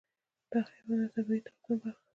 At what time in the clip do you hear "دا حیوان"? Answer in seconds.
0.51-0.99